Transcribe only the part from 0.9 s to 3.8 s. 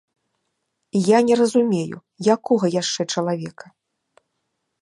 Я не разумею, якога яшчэ чалавека?